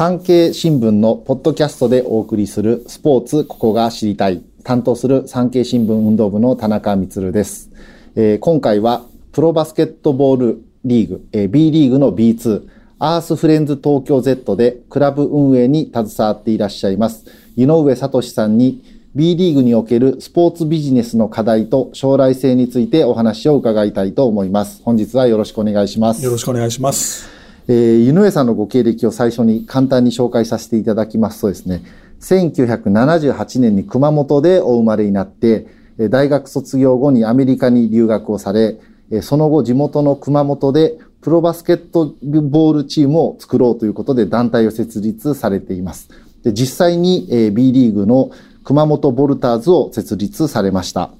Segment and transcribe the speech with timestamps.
[0.00, 7.70] 産経新聞のポッドキャストでお送りするスポーツここが知りたい担当する産経新聞運動部の田中光です、
[8.16, 9.02] えー、今回は
[9.32, 12.66] プロバスケットボールリーグ、えー、B リーグの B2
[12.98, 17.26] アースフレンズ東京 Z でクラブ運営に携わっていらっしゃいます
[17.56, 18.82] 井上聡さんに
[19.14, 24.82] B リーグにおけるスポーツビジネスの課題と将来性についてお話を伺いたいと思います。
[24.82, 26.24] 本日はよろしくお願いします。
[26.24, 27.39] よろしくお願いします。
[27.70, 31.84] えー、井上さんのご経歴を最初に簡単に紹介させていただきますとですね、
[32.20, 38.80] 1978年に熊本でお生まれになって、大学卒業後にアメリカに留学をされ、
[39.22, 42.12] その後地元の熊本でプロバスケット
[42.42, 46.08] ボールチームを作ろうということで団体を設立されています。
[46.42, 48.32] で実際に B リーグの
[48.64, 51.12] 熊本ボルターズを設立されました。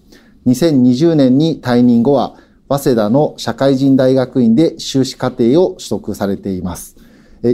[0.47, 2.35] 2020年に退任後は
[2.71, 6.97] 早稲田の社会人大学院で修士課程を取得されています。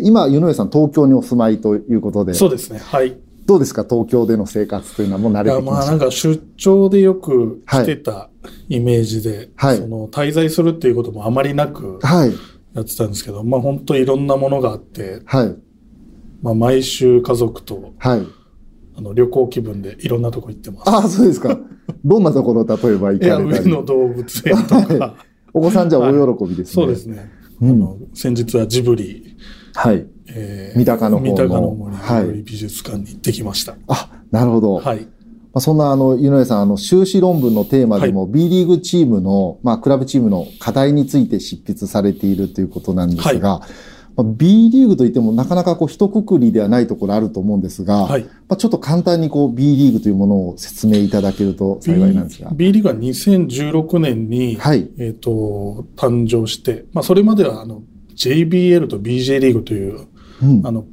[0.02, 2.34] 今、湯上さん、東京にお住まいということで。
[2.34, 2.80] そうですね。
[2.80, 3.16] はい。
[3.46, 3.84] どうですか？
[3.88, 8.28] 東京での生活というのはもう慣れてきましたまあなんか出張でよく来てた
[8.68, 12.00] イメージで、はい、その滞在するっていうこともあまりなく
[12.74, 15.56] やってたんですけど、はい、まあ本当いろんなものがあって、はい、
[16.42, 18.26] まあ毎週家族と、はい、
[18.96, 20.90] あの旅行気分でいろんなとこ行ってます。
[20.90, 21.58] ああ、そうですか。
[22.04, 23.70] どんなところ例えば行かれたり？
[23.70, 25.14] 上野動物園とか。
[25.52, 26.72] お子さんじゃお喜びですね。
[26.72, 27.30] そうですね。
[27.60, 29.36] うん、あの先日はジブリ。
[29.74, 30.06] はい。
[30.28, 31.30] えー、三鷹の方の。
[31.30, 33.72] 三鷹の森美術館に行ってきました。
[33.72, 34.74] はい、あ、なるほど。
[34.74, 35.00] はい。
[35.00, 35.08] ま
[35.54, 52.50] あ、そんなあの、井上さん、あの、修士論文のテーマでも、はい、B リーグチームの、まあ、クラブチームの課題について執筆されているということなんですが、はいまあ、B リーグといってもなかなかこう一括りではないところあると思うんですが、はい、まあ、ちょっと簡単にこう B リーグというものを説明いただけると幸いなんですが。
[52.50, 57.82] B, B リーグは2016年に、はい、えっ、ー、と、誕生して、まあ、それまではあの
[58.14, 60.06] JBL と BJ リーグという、
[60.42, 60.86] うん、あの、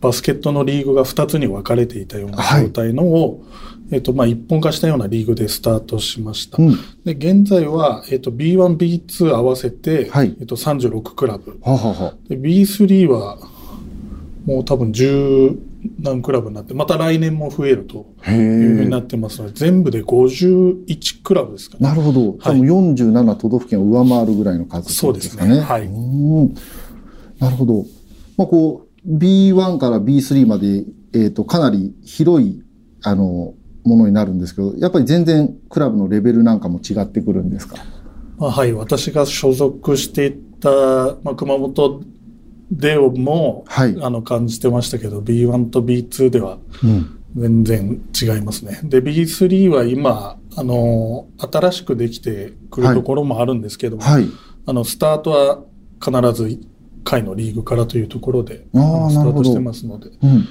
[0.00, 6.62] バスケットのリーグが2つに分かれていたような状態のを、はいえっ、と、まあ、一本化したようなリーグでスタートしました。
[6.62, 11.58] うん、で、現在は、えっ、と、B1、B2 合わせて、はい、えっ、と、36クラブ。
[11.62, 13.38] はははで、B3 は、
[14.46, 15.58] もう多分10
[16.00, 21.88] 何クラブになって、また来年も増えるというふうになってますので、全部で51クラブですかね。
[21.88, 22.32] なるほど。
[22.32, 25.12] 多分47都道府県を上回るぐらいの数ですかね。
[25.12, 25.60] そうですね。
[25.60, 25.88] はい。
[27.38, 27.86] なるほど。
[28.36, 30.84] まあ、こう、B1 から B3 まで、
[31.14, 32.62] えっ、ー、と、かなり広い、
[33.02, 37.76] あの、ものになるんですけど、やっぱり全然クラブのレベルなんかも違ってくるんですか？
[38.38, 40.70] はい、私が所属していた、
[41.22, 42.02] まあ、熊本
[42.70, 46.58] でも、はい、あの感じてましたけど B1 と B2 では
[47.36, 48.80] 全然違いますね。
[48.82, 54.26] うん、で B3 は今あの新しくできてくるところもあるんですけども、はい、
[54.66, 55.60] あのスタートは
[56.02, 56.58] 必ず1
[57.04, 60.10] 回のリーグからというところでスタートしてますので。
[60.22, 60.46] うん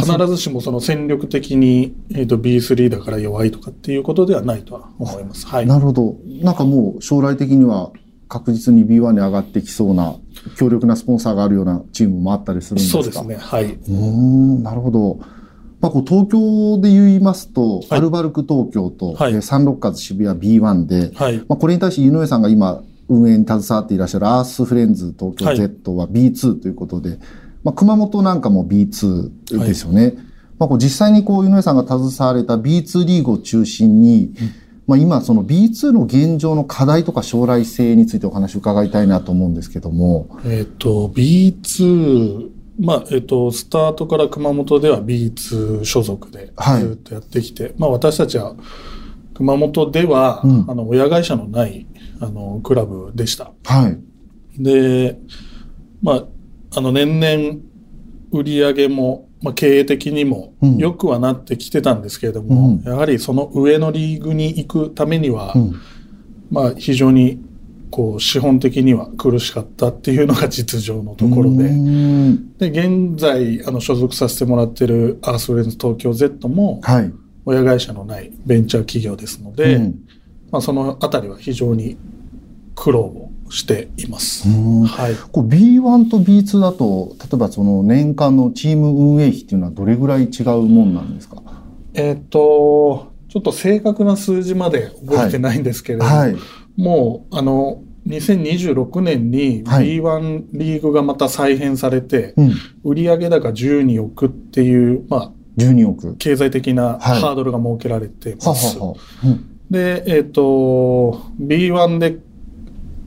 [0.00, 5.46] 必ずしもその戦力的に、えー、と B3 だから弱いとかっていうことではないとは思います。
[5.46, 5.66] はい。
[5.66, 6.16] なるほど。
[6.42, 7.90] なんかもう将来的には
[8.28, 10.16] 確実に B1 に上がってきそうな
[10.56, 13.02] 強力なスポンサーがあるようなチームもあったりするんですか？
[13.02, 13.36] そうですね。
[13.36, 13.72] はい。
[13.72, 15.18] うん、なるほど。
[15.80, 27.18] まあ、こう東京で言いますと、はい、アルバルク東京と、はい、サンロッカーズ渋谷 B1 で、はい、まあ、これに対して井上さんが今運営に携わっていらっしゃるアースフレンズ東京 Z は B2 ということで、はい
[27.66, 30.02] まあ、熊本なんかも B2 ですよね。
[30.04, 30.14] はい、
[30.60, 34.50] まあ、こう実際にこう、井上さんが携われた B2 リーグを中心に、うん、
[34.86, 40.28] まあ、今その B2 の現状の課題とか将来性についてお話を伺いたいなと思うんですけども。
[40.44, 48.54] えっ、と、B2、まあ、えっ、と、スタートから熊本では B2 所属でずっとやってきて、はい、まあ、私たちは
[49.34, 51.84] 熊本では、うん、あの、親会社のない、
[52.20, 53.50] あの、クラブでした。
[53.64, 54.62] はい。
[54.62, 55.18] で、
[56.00, 56.24] まあ、
[56.76, 57.60] あの、年々、
[58.32, 65.80] 売り上げも、まあ、経営的にも良くはなってきてたんですけれども、うん、やはりその上のリーグに行くためには、うん、
[66.50, 67.42] まあ、非常に
[67.90, 76.80] こう資本的には苦しかったっていうのが実情のところで、で現在あの所属させてもらってるアースフレンズ東京 Z も、
[77.44, 80.08] 親会社のないベンチャー企業ですので、うん、
[80.50, 81.96] まあ、そのあたりは非常に
[82.74, 84.48] 苦労をしています。
[84.48, 91.42] はい、こう B1 と B2 だと例えばその年間のチーム運営費っていうのはどれぐらい違うもんなんですか？
[91.94, 96.32] えっ、とちょっと正確な数字まで覚えてないんですけれども、はい。
[96.32, 96.40] はい、
[96.76, 102.52] もうあの2026年に B1 リーグがまた再編されて、はいうん、
[102.84, 106.16] 売上高12億っていう、まあ、12億。
[106.16, 108.78] 経済的なハードルが設けられてます。
[108.78, 108.98] ははは。
[109.24, 112.18] うん、で、えっ、ー、と、B1 で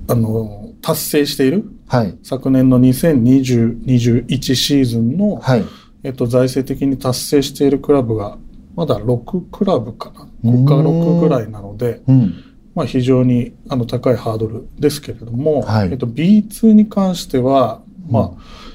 [0.09, 5.65] あの、達成しているはい、昨年の2020-21シーズンの、はい、
[6.03, 8.37] えっと、財政的に達成しているクラブが、
[8.75, 10.27] まだ6クラブかな。
[10.43, 12.43] 5か6ぐらいなので、うん、
[12.75, 18.31] まあ、非常にあの高いハードルですけれども、はい、えっと、B2 に関しては、まあ、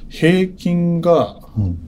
[0.08, 1.78] 平均が、うん。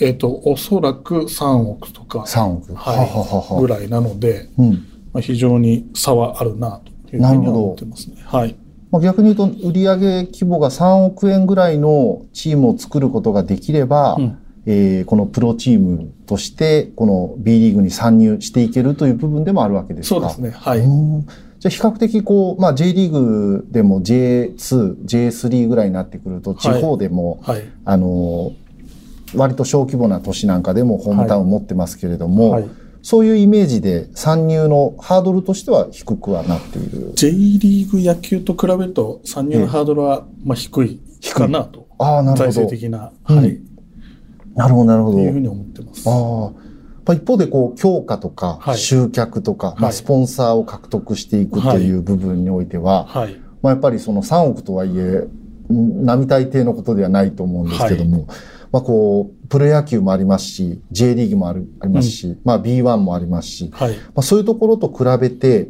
[0.00, 4.70] えっ、ー、と、おそらく3億とか、3億、はい、はははぐらいなので、うん、
[5.12, 8.16] まあ、非常に差はあるなというふうに思ってますね。
[8.24, 8.56] はい。
[8.90, 20.20] まあ、逆に言うと、売上規模が3億円ぐらいのチームを作ることができれば、うん、えー、このプロチームとして、この B リーグに参入していけるという部分でもあるわけですか？
[20.20, 20.50] そうですね。
[20.50, 20.80] はい。
[20.80, 20.88] じゃ
[21.66, 28.52] あ比較的こう、まあ J リーグでも J2、J3 ぐらいになってくると、地方でも、はいはい、あの、
[29.34, 32.70] 割と小規模な都市なんかでもホームタウンを持ってますけれども、はいはい、
[33.02, 37.12] そういうイメージで参入のハードルとしては低くはなっている。
[37.14, 41.00] J リーグ野球と比べると参入のハードルはまあ低い
[41.32, 41.88] かなと。
[41.98, 42.52] ああ、なるほど。
[42.52, 43.12] 財政的な。
[43.24, 43.48] はい。
[43.48, 45.16] うん、なるほど、なるほど。
[45.18, 46.08] というふうに思ってます。
[46.08, 46.52] あ
[47.10, 47.14] あ。
[47.14, 55.26] 一方で、こう、強化とか、集客とか、はい、まあ、スポンサーを獲得していくという部分においては、はい、まあ、やっぱりその3億とはいえ、
[55.70, 58.36] 並大抵のことではないと思うんですけども、はい
[58.72, 65.68] まあこう、プロ野球もありますし、J リーグもあるありますし、うん、まあ B1 もありますし、はい、まあそういうところと比べて、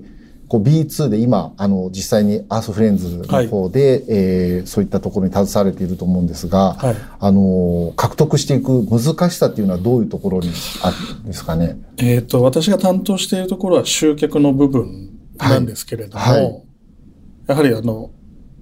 [0.48, 10.50] こう B2 で今、あの、実際にアースフレンズの方で、はい、えー、そういったところに携われていると思うんですが、はい、あの、獲得していく難しさっていうのはどういうところに
[10.82, 11.76] あるんですかね？
[11.98, 16.62] えっ、と、私が担当しているところは集客の部分なんですけれども、はい、
[17.46, 18.10] やはりあの、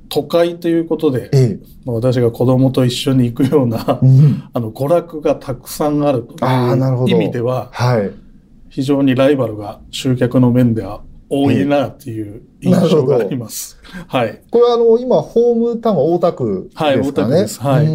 [0.08, 8.10] 都会ということで、ええ、私が子供と一緒に行くような、うん、 あの娯楽がたくさんあるという意味では、はい、
[8.68, 13.78] 非常にライバルが集客の面では多いなっていう印象があります。
[14.06, 14.42] はい。
[14.50, 16.90] これはあの、今、ホームタウンは大田区ですかね？
[16.90, 17.60] はい、大田区です。
[17.60, 17.86] はい。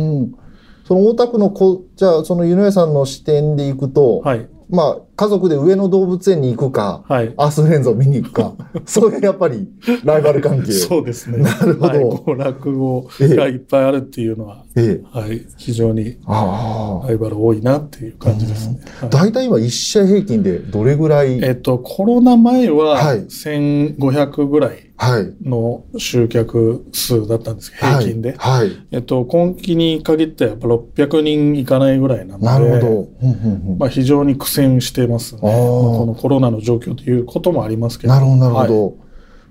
[0.85, 4.49] その大田区のこ、じゃあ、その湯上さんの視点でいくと、はい。
[4.69, 8.53] まあ、家族で上野動物園に行くか、はい、アースフレンズを見に行くか、
[8.85, 9.67] そういうやっぱり
[10.03, 10.71] ライバル関係。
[10.71, 11.37] そうですね。
[11.39, 11.87] なるほど。
[11.87, 18.79] はい、娯楽語がいっぱいあるっていうのは、ええ、はい、非常にライバル多いなっていう感じですね。
[19.09, 21.43] 大体、はい、今1試合平均でどれぐらい？
[21.43, 24.91] えっと、コロナ前は1500ぐらい。
[25.43, 28.35] の集客数だったんですけど、平均で。
[28.37, 28.71] はい。
[28.91, 33.07] えっと、今期に限ってやっぱ600人いかないぐらいなので、なるほど。
[33.79, 35.41] まあ非常に苦戦してますね。
[35.41, 38.13] このコロナの状況ということもありますけど。
[38.13, 38.85] なるほど、なるほど。
[38.87, 38.93] はい。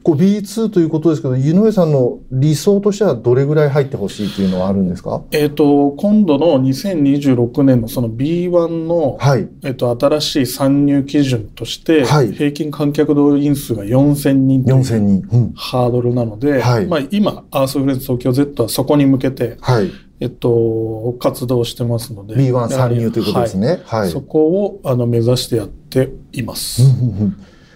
[0.02, 5.22] こう B2 ということですけど、井上さんの理想としてはどれぐらい入ってほしいというのはあるんですか？
[5.30, 14.98] えっ、と、今度の2026年のその B1 の、はい、えっ、と、新しい参入基準として、はい、平均観客動員数が4000人という人、う
[15.38, 22.36] ん、ハードルなので、はい、まあ今、アースフレンズ東京 Z はそこに向けて、はい、えっと、活動してますので。
[22.36, 23.80] B1 参入ということですね。
[23.86, 24.10] はい。
[24.10, 26.82] そこを、あの、目指してやっています。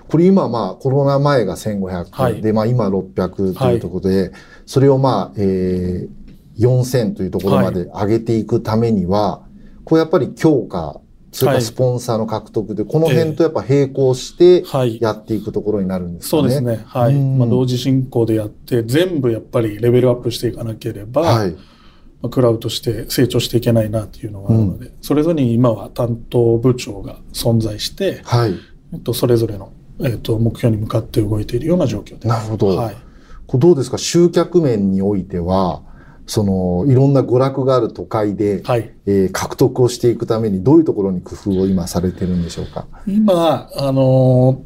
[0.09, 4.31] これ今まあコロナ前が1500、はい、でまあ今600というところで、はい、
[4.67, 6.09] それをまあ、えー、
[6.59, 9.51] 4000というところまで上げていくためには、はい、
[9.85, 11.01] こうやっぱり強化、
[11.33, 14.63] それからスポンサーの獲得で、この辺とやっぱ並行して
[15.01, 16.43] やっていくところになるんですかね。
[16.43, 16.85] そうですね。
[16.87, 17.15] はい。
[17.15, 21.57] まあ同時進行でやって、全部やっぱりレベルアップしていかなければ、はい。
[22.31, 28.55] クラブとして成長していけないなっていうのがあるので、うん、それぞれに今は担当部長が存在して、はい。
[28.93, 32.27] えっと、それぞれのえーと、目標に向かって動いているような状況です。
[32.27, 32.77] なるほど。
[32.77, 32.97] はい、
[33.47, 33.97] こどうですか？
[33.97, 35.83] 集客面においては、
[36.27, 42.89] その、いろんな娯楽がある都会で、はい、えー、獲得をしていくためにどういうところに工夫を今されてるんでしょうか？
[43.07, 44.65] 今、あの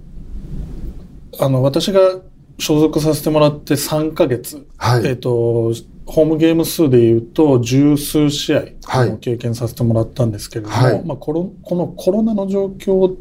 [1.32, 2.00] ー、あの、私が
[2.58, 5.74] 所属させてもらって3ヶ月、はい、えっ、ー、と、
[6.08, 8.62] ホームゲーム数で言うと十数試合
[9.20, 13.14] 経験させてもらったんですけれども、はい、まあ、このこのコロナの状況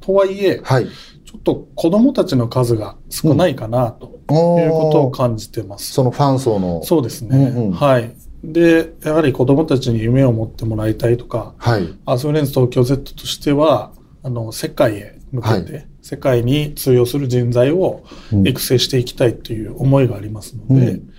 [0.00, 5.90] とはいえ、はい、ちょっと子供たちの数が少ないかなということを感じてます。
[5.90, 6.82] うん、そのファン層の。
[6.82, 7.36] そうですね。
[7.36, 8.12] うんうん、はい。
[8.42, 13.92] で、やはり子供たちに夢を持ってもらいたいとか、はい、アスフレンズ東京 Z としては、
[14.24, 18.04] あの、世界へ向けて、はい、世界に通用する人材を
[18.44, 21.13] 育成していきたいという思いがありますので、うん、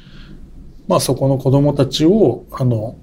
[0.87, 2.95] まあそこの子供たちを、あの、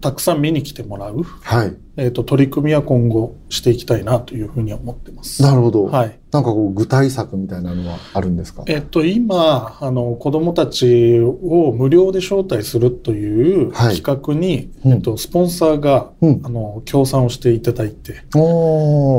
[0.00, 5.42] たくさん見に来てもらう、はい、えっ、と、取り組みは今後していきたいなというふうに思ってます。
[5.42, 5.84] なるほど。
[5.84, 6.18] はい。
[6.32, 8.64] なんかこう、具体策みたいなのはあるんですか？
[8.66, 18.22] えっ、と、今、あの、子供たちを無料で招待するという企画に、はい、えっ、と、スポンサーが、うん、あの、協賛をしていただいて、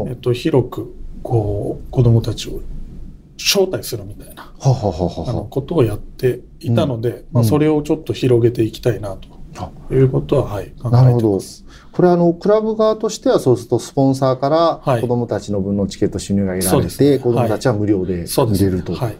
[0.08, 2.60] えっ、と、広く、こう、子供たちを
[3.41, 11.65] 招待するみたいなことをやっていたので、まあ、それをちょっと広げていきたいなということは、はい、考えてます。
[11.91, 18.93] これあの、クラブ側としてはそうするとスポンサーから子供たちの分のチケット収入が得られて、はい、子供たちは無料で見れると。
[18.93, 19.17] はい、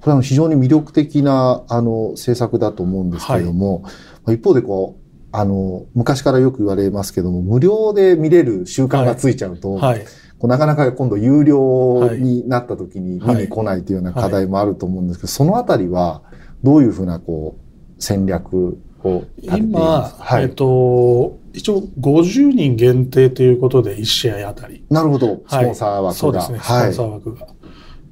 [0.00, 3.82] これは非常に魅力的なあの政策だと思うんですけれども、
[4.24, 5.02] はい、一方でこう、
[5.32, 10.04] あの、昔からよく言われますけども、無料で見れる習慣がついちゃうと、はい、
[10.42, 16.20] こうなかなか今度有料になった時に見に来ないというような課題もあると思うんですけど、そのあたりは
[16.64, 24.84] どういうふうなこう戦略を今、はい、えっと、一応50人限定ということで1試合あたり。
[24.90, 25.44] なるほど。
[25.46, 26.06] スポンサー枠が。
[26.06, 27.46] はい、そうですね、スポンサー枠が。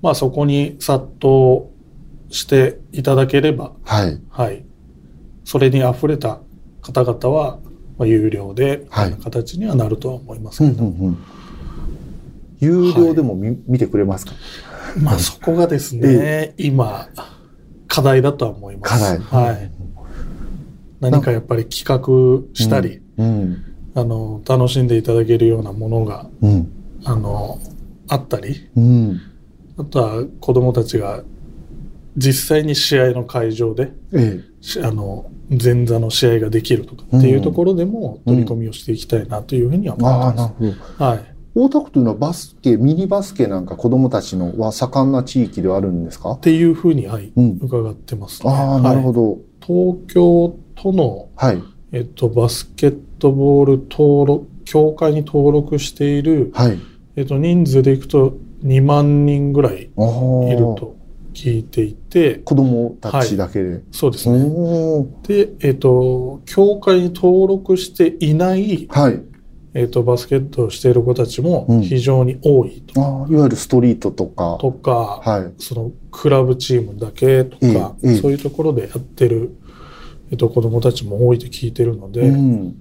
[0.01, 1.65] まあそこに殺到
[2.29, 4.21] していただければ、はい。
[4.31, 4.65] はい。
[5.43, 6.39] それに溢れた
[6.81, 7.59] 方々は、
[7.99, 10.85] まあ、有料で、はい、形にはなるとは思いますけど。
[10.85, 11.19] うんうんうん、
[12.61, 14.33] 有料でも見はい、見てくれますか？
[15.03, 17.09] まあそこがですね、今、
[17.89, 18.93] 課題だとは思います。
[18.93, 19.19] 課題。
[19.19, 19.71] はい。
[21.01, 23.65] 何かやっぱり企画したり、うん、
[23.95, 26.71] あの、楽しんでいただけるようなものが、うん、
[27.05, 27.59] あの、
[28.09, 29.21] あったり、うん、
[29.79, 31.23] あとは子供たちが
[32.17, 34.43] 実際に試合の会場で、え
[34.77, 40.55] え、あの前座の試合ができるとかっていうところでも取り組みをしていきたいなというふうには思ってます。
[40.61, 41.30] うん、はい。
[41.55, 46.33] 大田区というのはバスケ、ミニバスケなんか子供たちのは盛んな地域ではあるんですか？
[46.33, 56.79] っていうふうに、はい、うん、伺ってます、ね、ああ、なるほど、はい、東京都の、はい、えっと、バスケットボール登録、協会に登録している、はい、
[57.17, 60.97] えっと、人数でいくと2万人ぐらいいると
[61.35, 62.37] 聞いていて。
[62.37, 63.69] 子供たちだけで。
[63.71, 64.39] はい、そうですね。
[65.27, 69.21] で、えっ、ー、と、協会に登録していない、はい。
[69.75, 73.01] えっ、ー、と、バスケットをしている子たちも非常に多いと。
[73.01, 74.59] うん、あいわゆるストリートとか。
[74.61, 75.63] とか、はい。
[75.63, 79.57] その、クラブチームだけとか、そういうところでやってる、
[80.31, 82.77] えっ、ー、と、子供たちも多いと聞いてるので、うん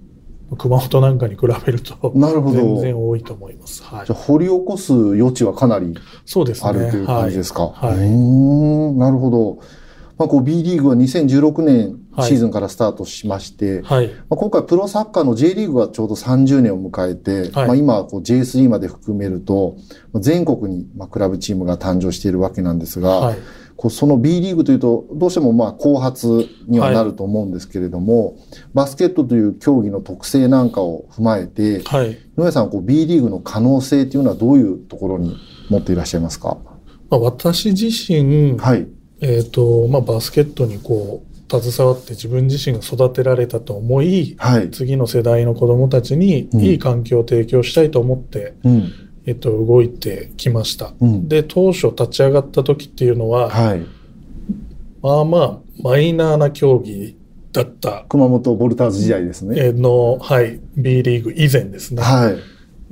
[0.58, 2.56] 熊本なんかに比べると、なるほど。
[2.56, 3.84] 全然多いと思います。
[3.84, 4.08] はい。
[4.08, 7.68] じゃ掘り起こす余地はかなりそうですあるという感じですか？
[7.68, 7.98] はい。
[8.00, 8.10] はい、う
[8.94, 9.60] んなるほど。
[10.18, 19.78] まあ、こう B リーグは2016年シーズンからスタートしまして、はい、まあ、今回プロサッカーの J リーグがちょうど30年を迎えて、はい、まあ、今こう J3 まで含めると、
[20.16, 23.38] 全国にまあクラブチームが誕生しているわけなんですが、はい、
[23.80, 28.38] こうその B リーグというと、どうしてもまあ後発にはなると思うんですけれども、はい、
[28.74, 35.38] バスケットという競技の特性なんかを踏まえて、はい、野谷さんこう B リーグの可能性というのはどういうところに
[35.70, 36.58] 持っていらっしゃいますか、
[37.10, 38.86] まあ、私自身、はい、
[39.22, 48.92] えっ、ー、と、まあ、バスケットにこう、携わって自分自身が育てられたと思い、はい、次の世代の子供たちにいい環境を提供したいと思って、うん
[49.26, 50.94] えっと、動いてきました。
[51.00, 53.86] うん、で、当初立ち上がった時っていうのは、はい、
[55.02, 57.16] まあまあ、マイナーな競技
[57.52, 58.06] だった。
[58.10, 59.72] 熊本ボルターズ時代ですね。
[59.72, 62.02] の、はい、B リーグ以前ですね。
[62.02, 62.38] はい。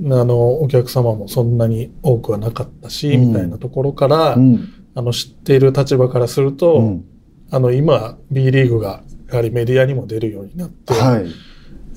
[0.04, 7.04] あの、お客様もそんなに多くはなかったし、うん、みたいなところから、うん、あの、知っている立場からすると、うん、
[7.50, 11.26] あの、今、B リーグが、やはりメディアにも出るようになって、はい。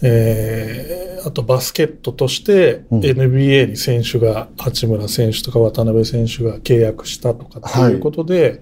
[0.03, 8.59] えー、あとバスケットとして NBA に選手が、八村選手とか渡辺選手が契約したとかっていうことで、はい、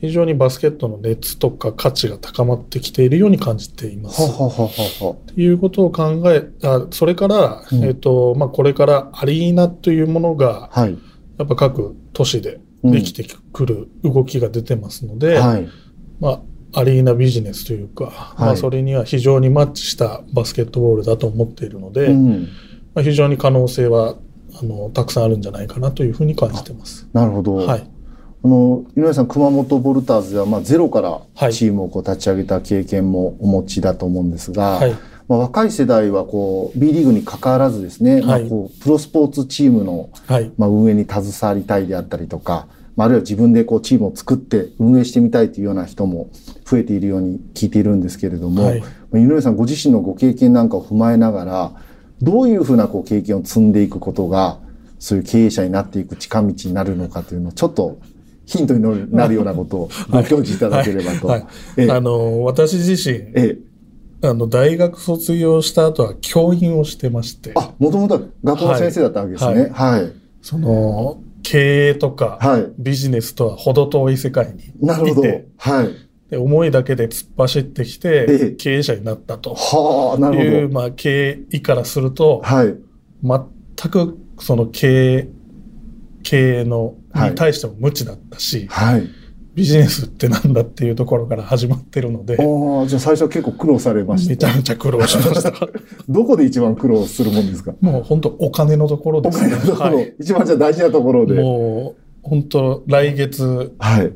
[0.00, 4.36] 非常にバスケットの熱とか価値が高まってきているように感じています。
[4.36, 10.98] ということを考え、あそれから、うん、えっ、ー、と、まあ、これからアリーナというものが、はい、
[11.38, 15.68] やっぱ各都市でできてくる動きが出てますので、うんはい、
[16.22, 16.40] ま
[16.72, 22.48] あ、アリーナビジネスというか、はい、まあ、それには非常にマッチしたバスケットボールだと思っているので、うん、
[22.94, 24.14] まあ、非常に可能性は
[24.54, 27.08] あのたくさんあるんじゃないかなというふうに感じてます。
[27.12, 27.56] なるほど。
[27.56, 27.90] はい。
[28.44, 34.92] あの、井上さん、熊本ボルターズでは、まあ、ゼロからチームをこう立ち上げた経験もお持ちだと思うんですが、はい、
[35.28, 46.30] まあ、若い世代はこう B リーグに関わらずですね、はい、まあ、こうプロスポーツチームの、はい、まあ、運営に携わりたいであったりとか、まあ、あるいは自分でこうチームを作って運営してみたいというような人も
[46.64, 48.82] 増えているように聞いているんですけれども、はい、
[49.14, 51.72] 井上さんご自身のご経験なんかを踏まえながら、
[52.20, 54.58] どういうふうなこう経験を積んでいくことが、
[54.98, 57.98] そういう経営者になっていく近道になるのかというのをちょっと
[58.46, 61.26] ヒントになるようなことをご教示いただければと。
[61.26, 61.46] はい
[61.76, 63.58] はい、あの、私自身、え
[64.22, 67.52] え、あの、大学卒業した後は教員をしてまして。
[67.56, 69.70] あ、もともとは学校の先生だったわけですね。
[69.72, 70.02] はい。
[70.02, 75.28] はい、その、経営とか、はい、ビジネスとは程遠い世界にいて、なるほど。
[75.58, 75.88] はい。
[76.30, 79.54] で思いだけで突っ走ってきて、経営者になったと。
[79.54, 80.48] はあ、なるほど。
[80.48, 82.74] いう、まあ、経営からすると、はい。
[83.22, 85.30] 全くその経営、経
[86.22, 89.08] 経営の、に対しても無知だったし、はい。
[89.54, 94.30] ビジネスってなんだっていうところから始まってるので、ああ、じゃあ最初は結構苦労されました。
[94.30, 95.52] めちゃめちゃ苦労しました。
[96.08, 97.74] どこで一番苦労するもんですか？
[97.80, 99.50] もう本当お金のところおですね。
[99.50, 101.34] 金のところ、はい一番じゃあ大事なところで。
[101.34, 104.12] もう本当来月はい。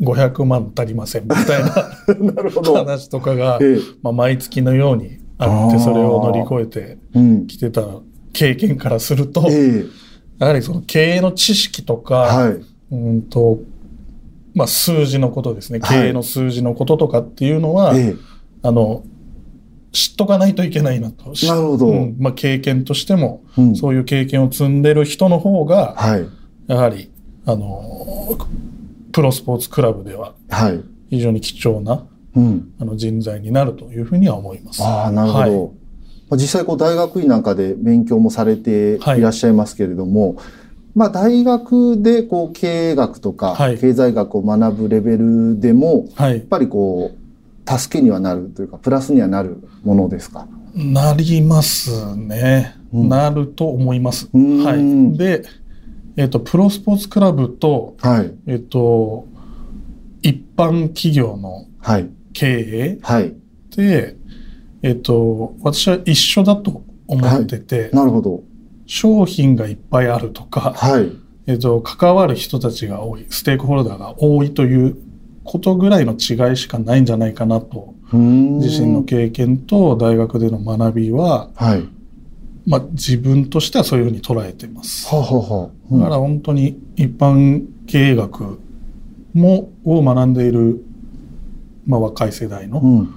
[0.00, 1.72] 500万足りませんみたいな
[2.34, 2.74] なるほど。
[2.74, 7.46] 話とかが、ええまあ、毎月のようにあってそれを乗り越えてうん。
[7.46, 7.82] きてた
[8.32, 9.84] 経験からすると、ええ
[10.38, 12.56] やはりその経営の知識とか、はい。
[12.90, 13.60] うんと、
[14.54, 15.78] まあ数字のことですね。
[15.80, 18.16] はい経営の数字のこととかっていうのは、ええ
[18.62, 19.02] あの、
[19.92, 21.32] 知っとかないといけないなと。
[21.46, 26.28] なるほどうんまあ経験としても、うんそういう経験を積んでる人の方が、はい。
[26.66, 27.10] やはり、
[27.44, 28.38] あの、
[29.12, 30.80] プロスポーツクラブでははい。
[31.10, 32.72] 非常に貴重なうん。
[32.78, 34.82] あの人材になるというふうには思います。
[34.82, 35.64] ああ、なるほど。
[35.64, 35.82] はい
[36.30, 40.36] まあ実際こう大学院なんかで勉強もされていらっしゃいますけれども、
[40.94, 46.40] まあ大学でこう経営学とかはい経済学を学ぶレベルでも、はいやっ。
[46.40, 50.46] ぱりこう、助けにはなるというか、プラスにはなるものですか？
[50.74, 52.74] なりますね。
[52.92, 54.28] うんなると思います。
[54.34, 55.16] はい。
[55.16, 55.44] で、
[56.16, 58.34] えっ、と、プロスポーツクラブと、はい。
[58.46, 59.26] えっ、と、
[60.20, 62.10] 一般企業のはい。
[62.34, 63.34] 経営はい。
[63.74, 64.16] で、
[64.82, 68.42] えっ、と、私は一緒だと思ってて、なるほど。
[68.92, 71.10] 商品がいっぱいあるとか、はい。
[71.46, 74.96] えっ、と、関わる人たちが多い、ステークホルダーが多いという
[75.44, 81.88] ことぐらいの違いしかないんじゃないかなと、自身の経験と大学での学びは、はい。
[82.66, 85.08] まあ、自分としてはそういうふうに捉えてます。
[85.08, 88.58] はあ、はあはあだから本当に一般経営学
[89.32, 90.84] もを学んでいる、
[91.86, 92.98] まあ、若い世代の,、うん。
[92.98, 93.08] うん。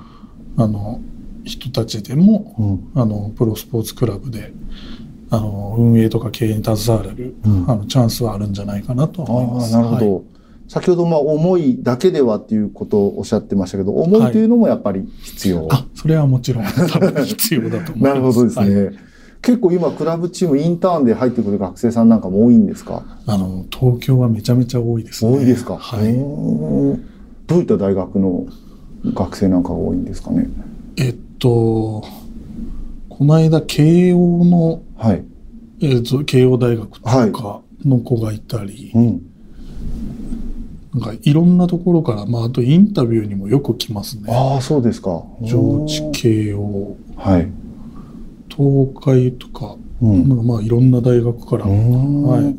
[0.55, 1.01] あの
[1.44, 3.01] 人たちでもうん。
[3.01, 4.53] あのプロスポーツクラブで
[5.29, 9.74] あの運営とか経営に携われる、うんあのチャンスはあるんじゃないかなとは思いまああ、す。
[9.74, 10.15] なるほど。
[10.15, 10.24] はい
[10.67, 15.68] 先ほど、まあ、思いだけではっていうことをおっしゃってましたけど、思いというのもやっぱり必要。
[15.72, 18.01] あそれはもちろん多分必要だと思います。
[18.01, 18.85] なるほどですね。
[18.85, 18.96] はい
[19.44, 23.03] 結構今、クラブチーム、インターンで入ってくる学生さんなんかも多いんですか？
[23.27, 25.38] あの東京はめちゃめちゃ多いですね。
[25.38, 25.77] 多いですか？
[25.77, 26.11] はい。
[27.46, 28.46] どういった大学の
[29.14, 30.48] 学生なんかが多いんですかね？
[30.98, 32.03] えっと、
[33.09, 35.24] この間、慶応の、はい。
[35.81, 39.22] えっと、慶応大学とかの子がいたり、うん。
[40.94, 44.34] なんかいろんなところから、まあ、あとインタビューにもよく来ますね。
[44.34, 45.24] ああ、そうですか。
[45.42, 47.51] 上智慶応、はい。
[48.50, 50.29] 東海とか、うん。
[50.29, 52.55] なんかまあいろんな大学から、はい、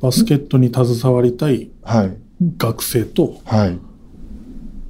[0.00, 2.16] バスケットに携わりたいはい。
[2.58, 3.78] 学生と、はい。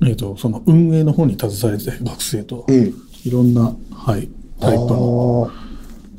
[0.07, 2.93] えっと、その運営の方に携わりたい学生と、え
[3.25, 3.29] え。
[3.29, 4.29] いろんな、はい、
[4.61, 5.51] タイプの。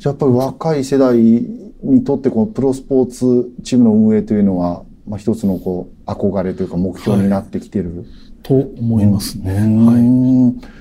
[0.04, 8.04] やっぱり若い世代にとってこのプロスポーツチームの運営というのは、まあ、一つのこう憧れというか目標になってきてる、
[8.42, 9.52] と思いますね。
[9.52, 10.77] うんはい。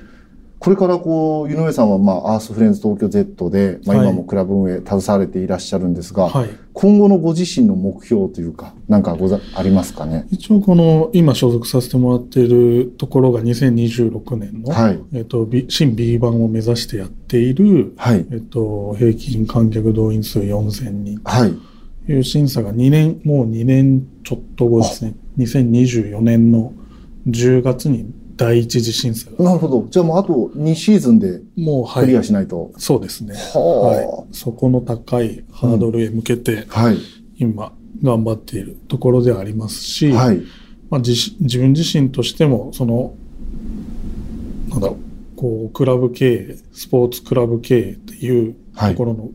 [0.59, 6.49] これからこう、井上さんはまあ、アースフレンズ東京 Z で、まあ、はい今もクラブ運営携われていらっしゃるんですが、はい。
[6.73, 10.25] 今後のご自身の目標というか、なんかござ、ありますかね？
[10.31, 14.99] 一応この今所属させてもらっているところが2026年の、はい。
[15.13, 18.25] えっと、B- 新 B 版を目指してやっている、はい。
[18.31, 21.53] えっと、平均観客動員数4000人はい。
[22.07, 25.13] という審査が2年、もう2年ちょっと後ですね。
[25.37, 26.73] 2024年の
[27.27, 29.43] 10月に第一次審査が。
[29.43, 29.87] なるほど。
[29.89, 32.23] じゃあもうあと2シーズンでもう、はクリアい。
[32.23, 32.71] しないと。
[32.77, 33.33] そうですね。
[33.53, 34.07] ははい。
[34.31, 36.83] そこの高いハードルへ向けて、あ。
[36.83, 36.97] はい。
[37.39, 40.41] 今、頑張っているところではありますし、はい。
[40.89, 43.15] まあ、自し自分自身としても、その、
[44.69, 49.29] なんだろう、こう、クラブ経営、スポーツクラブ経営っていうはいところの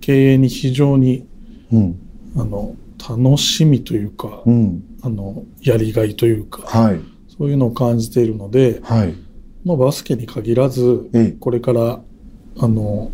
[0.00, 1.26] 経営に非常に、
[1.70, 1.98] うん。
[2.36, 4.82] あの、楽しみというか、うん。
[5.02, 7.00] あの、やりがいというか、はい。
[7.42, 9.16] そういうのを感じているので、はい。
[9.64, 11.32] まあ、バスケに限らず、ええ。
[11.32, 12.00] これから、
[12.60, 13.10] あの、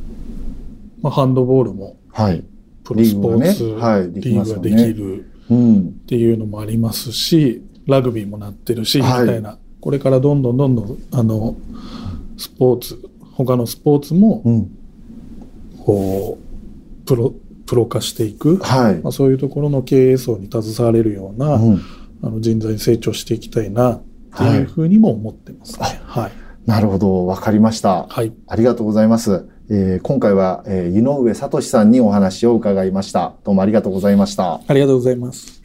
[1.00, 2.44] まあ、ハンドボールも、はい。
[2.84, 5.78] プロスポーツリーグがねはいできリーグができるうん。
[5.78, 9.58] っていうのもありますし、ラグビーもなってるし、はいみたいな。
[9.80, 11.56] これからどんどんどんどん、あの、
[12.36, 14.70] スポーツ、他のスポーツも、うん。
[15.86, 17.32] こう、プロ、
[17.64, 19.08] プロ化していく、はいま。
[19.08, 21.80] あ、そういうところの経営層に携われるような、うん。
[22.20, 24.02] あの人材に成長していきたいな、っ
[24.36, 26.00] ていうふうにも思ってますね。
[26.04, 26.32] はい。
[26.66, 27.26] なるほど。
[27.26, 28.06] わかりました。
[28.08, 28.32] はい。
[28.46, 29.46] ありがとうございます。
[29.70, 33.34] えー今回は、えー湯上聡さんにお話を伺いました。
[33.44, 34.60] どうもありがとうございました。
[34.66, 35.60] ありがとうございます。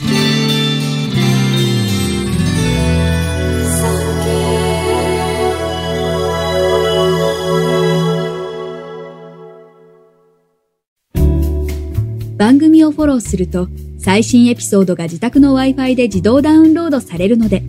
[12.37, 17.63] 番組をフォローすると最新エピソードが自宅の Wi-Fi で自動ダウンロードされるので、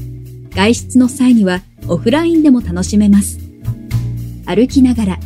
[0.55, 3.39] 外出の際にはオフラインでも楽しめます。
[4.47, 5.19] 歩きながら、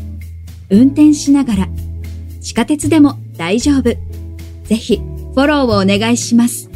[0.70, 1.68] 運転しながら、
[2.40, 3.82] 地下鉄でも大丈夫。
[4.64, 6.67] ぜひ、フォローをお願いします。